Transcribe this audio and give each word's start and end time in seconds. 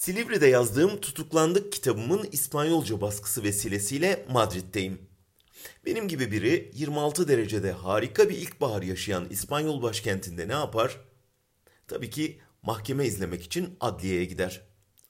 Silivri'de 0.00 0.46
yazdığım 0.46 1.00
Tutuklandık 1.00 1.72
kitabımın 1.72 2.28
İspanyolca 2.32 3.00
baskısı 3.00 3.42
vesilesiyle 3.42 4.26
Madrid'deyim. 4.30 4.98
Benim 5.86 6.08
gibi 6.08 6.32
biri 6.32 6.70
26 6.74 7.28
derecede 7.28 7.72
harika 7.72 8.28
bir 8.28 8.34
ilkbahar 8.34 8.82
yaşayan 8.82 9.26
İspanyol 9.30 9.82
başkentinde 9.82 10.48
ne 10.48 10.52
yapar? 10.52 11.00
Tabii 11.88 12.10
ki 12.10 12.40
mahkeme 12.62 13.06
izlemek 13.06 13.42
için 13.42 13.76
adliyeye 13.80 14.24
gider. 14.24 14.62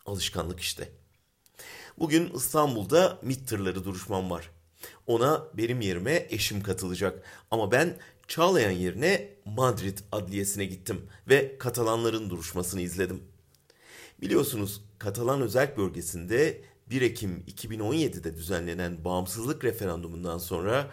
Alışkanlık 0.07 0.61
işte. 0.61 0.89
Bugün 1.99 2.33
İstanbul'da 2.35 3.19
MİT 3.23 3.49
tırları 3.49 3.85
duruşmam 3.85 4.31
var. 4.31 4.51
Ona 5.07 5.47
benim 5.55 5.81
yerime 5.81 6.27
eşim 6.31 6.63
katılacak. 6.63 7.23
Ama 7.51 7.73
ben 7.73 7.99
Çağlayan 8.29 8.71
yerine 8.71 9.29
Madrid 9.45 9.99
adliyesine 10.13 10.65
gittim 10.65 11.09
ve 11.29 11.59
Katalanların 11.59 12.31
duruşmasını 12.31 12.81
izledim. 12.81 13.31
Biliyorsunuz 14.23 14.83
Katalan 14.99 15.41
özel 15.41 15.77
bölgesinde 15.77 16.61
1 16.91 17.03
Ekim 17.03 17.45
2017'de 17.49 18.37
düzenlenen 18.37 19.05
bağımsızlık 19.05 19.65
referandumundan 19.65 20.39
sonra 20.39 20.91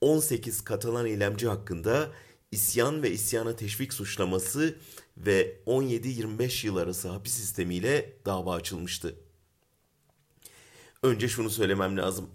18 0.00 0.64
Katalan 0.64 1.06
eylemci 1.06 1.48
hakkında 1.48 2.08
isyan 2.50 3.02
ve 3.02 3.10
isyana 3.10 3.56
teşvik 3.56 3.92
suçlaması 3.92 4.78
ve 5.16 5.56
17-25 5.66 6.66
yıl 6.66 6.76
arası 6.76 7.08
hapis 7.08 7.32
sistemiyle 7.32 8.16
dava 8.26 8.54
açılmıştı. 8.54 9.14
Önce 11.02 11.28
şunu 11.28 11.50
söylemem 11.50 11.96
lazım. 11.96 12.30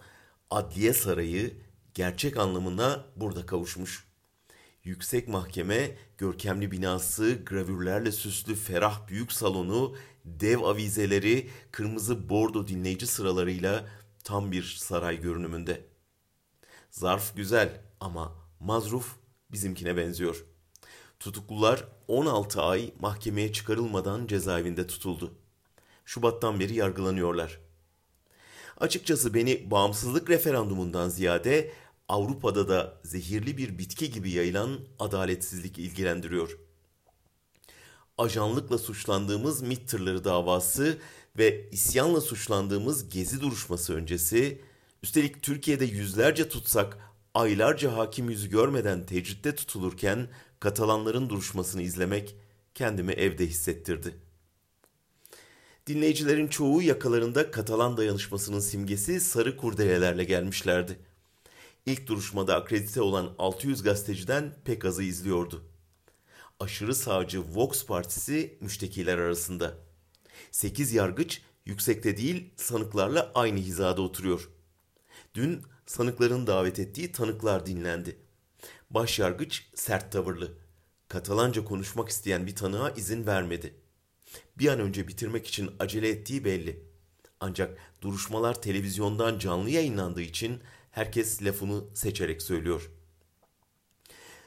Adliye 0.50 0.94
Sarayı 0.94 1.54
gerçek 1.94 2.38
anlamına 2.38 3.06
burada 3.16 3.46
kavuşmuş. 3.46 4.08
Yüksek 4.86 5.28
Mahkeme 5.28 5.98
görkemli 6.18 6.72
binası, 6.72 7.40
gravürlerle 7.46 8.12
süslü 8.12 8.56
ferah 8.56 9.08
büyük 9.08 9.32
salonu, 9.32 9.96
dev 10.26 10.62
avizeleri, 10.62 11.50
kırmızı 11.72 12.30
bordo 12.30 12.68
dinleyici 12.68 13.08
sıralarıyla 13.08 13.86
tam 14.24 14.52
bir 14.52 14.64
saray 14.64 15.22
görünümünde. 15.22 15.86
Zarf 16.90 17.36
güzel 17.36 17.82
ama 18.00 18.36
mazruf 18.60 19.16
bizimkine 19.52 19.98
benziyor. 19.98 20.46
Tutuklular 21.20 21.88
16 22.08 22.62
ay 22.62 22.94
mahkemeye 23.00 23.54
çıkarılmadan 23.54 24.28
cezaevinde 24.28 24.88
tutuldu. 24.88 25.34
Şubattan 26.06 26.60
beri 26.60 26.76
yargılanıyorlar. 26.76 27.60
Açıkçası 28.78 29.34
beni 29.34 29.72
bağımsızlık 29.72 30.30
referandumundan 30.30 31.10
ziyade 31.10 31.72
Avrupa'da 32.10 32.68
da 32.68 33.02
zehirli 33.04 33.58
bir 33.58 33.78
bitki 33.78 34.12
gibi 34.12 34.32
yayılan 34.32 34.80
adaletsizlik 35.00 35.78
ilgilendiriyor. 35.78 36.58
Ajanlıkla 38.18 38.78
suçlandığımız 38.78 39.62
MİT 39.62 39.94
davası 39.94 40.98
ve 41.38 41.70
isyanla 41.70 42.22
suçlandığımız 42.22 43.10
gezi 43.10 43.42
duruşması 43.42 43.94
öncesi, 43.94 44.62
üstelik 45.04 45.42
Türkiye'de 45.42 45.86
yüzlerce 45.86 46.50
tutsak 46.50 46.98
aylarca 47.34 47.98
hakim 47.98 48.30
yüzü 48.30 48.50
görmeden 48.50 49.06
tecritte 49.06 49.56
tutulurken 49.56 50.28
Katalanların 50.60 51.30
duruşmasını 51.30 51.82
izlemek 51.82 52.36
kendimi 52.76 53.12
evde 53.14 53.48
hissettirdi. 53.48 54.16
Dinleyicilerin 55.88 56.48
çoğu 56.48 56.82
yakalarında 56.82 57.52
Katalan 57.52 57.98
dayanışmasının 57.98 58.60
simgesi 58.60 59.22
sarı 59.22 59.58
kurdelelerle 59.58 60.24
gelmişlerdi. 60.24 61.00
İlk 61.86 62.08
duruşmada 62.08 62.56
akredite 62.56 63.02
olan 63.02 63.36
600 63.40 63.84
gazeteciden 63.84 64.56
pek 64.66 64.86
azı 64.86 65.04
izliyordu. 65.04 65.64
Aşırı 66.60 66.96
sağcı 66.96 67.44
Vox 67.56 67.86
Partisi 67.86 68.58
müştekiler 68.62 69.18
arasında. 69.18 69.78
8 70.52 70.94
yargıç 70.94 71.42
yüksekte 71.66 72.18
değil 72.18 72.54
sanıklarla 72.56 73.32
aynı 73.36 73.60
hizada 73.60 74.02
oturuyor. 74.02 74.50
Dün 75.34 75.62
sanıkların 75.86 76.48
davet 76.48 76.80
ettiği 76.80 77.12
tanıklar 77.12 77.66
dinlendi. 77.66 78.20
Başyargıç 78.90 79.68
sert 79.76 80.12
tavırlı. 80.12 80.58
Katalanca 81.08 81.66
konuşmak 81.66 82.10
isteyen 82.10 82.48
bir 82.48 82.56
tanığa 82.56 82.90
izin 82.90 83.26
vermedi. 83.26 83.76
Bir 84.58 84.68
an 84.68 84.80
önce 84.80 85.08
bitirmek 85.08 85.48
için 85.48 85.72
acele 85.80 86.10
ettiği 86.10 86.46
belli. 86.46 86.84
Ancak 87.40 87.78
duruşmalar 88.02 88.62
televizyondan 88.62 89.40
canlı 89.40 89.70
yayınlandığı 89.70 90.22
için 90.22 90.62
herkes 90.96 91.44
lafını 91.44 91.84
seçerek 91.94 92.42
söylüyor. 92.42 92.92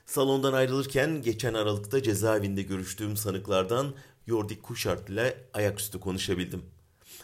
Salondan 0.06 0.53
ayrılırken 0.53 1.22
geçen 1.22 1.54
Aralık'ta 1.54 2.03
cezaevinde 2.03 2.62
görüştüğüm 2.62 3.16
sanıklardan 3.16 3.94
Yordik 4.26 4.62
Kuşart 4.62 5.10
ile 5.10 5.44
ayaküstü 5.54 6.00
konuşabildim. 6.00 6.62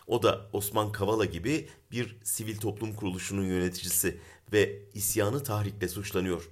O 0.07 0.23
da 0.23 0.51
Osman 0.53 0.93
Kavala 0.93 1.25
gibi 1.25 1.69
bir 1.91 2.17
sivil 2.25 2.57
toplum 2.57 2.95
kuruluşunun 2.95 3.45
yöneticisi 3.45 4.21
ve 4.53 4.83
isyanı 4.95 5.43
tahrikle 5.43 5.89
suçlanıyor. 5.89 6.51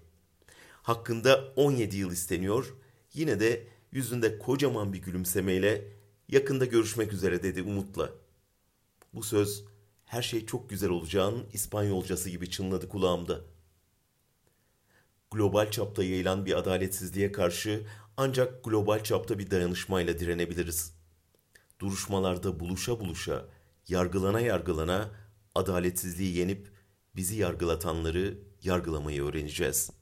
Hakkında 0.83 1.53
17 1.57 1.97
yıl 1.97 2.13
isteniyor. 2.13 2.75
Yine 3.15 3.41
de 3.41 3.67
yüzünde 3.93 4.39
kocaman 4.39 4.93
bir 4.93 4.99
gülümsemeyle 4.99 5.85
yakında 6.29 6.65
görüşmek 6.65 7.13
üzere 7.13 7.43
dedi 7.43 7.63
umutla. 7.63 8.11
Bu 9.15 9.23
söz 9.23 9.65
her 10.05 10.23
şey 10.23 10.47
çok 10.47 10.71
güzel 10.71 10.91
olacağın 10.91 11.47
İspanyolcası 11.53 12.31
gibi 12.31 12.51
çınladı 12.51 12.89
kulağımda. 12.89 13.41
Global 15.31 15.71
çapta 15.71 16.05
yayılan 16.05 16.47
bir 16.47 16.59
adaletsizliğe 16.59 17.33
karşı 17.33 17.87
ancak 18.17 18.65
global 18.65 19.03
çapta 19.05 19.39
bir 19.39 19.51
dayanışmayla 19.51 20.19
direnebiliriz. 20.19 20.95
Duruşmalarda 21.79 22.61
buluşa 22.61 23.01
buluşa, 23.01 23.45
yargılana 23.89 24.41
yargılana 24.41 25.11
adaletsizliği 25.55 26.37
yenip 26.37 26.73
bizi 27.17 27.37
yargılatanları 27.37 28.39
yargılamayı 28.63 29.25
öğreneceğiz.'' 29.25 30.02